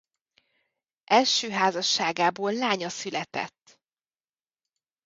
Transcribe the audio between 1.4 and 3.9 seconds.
házasságából lánya született.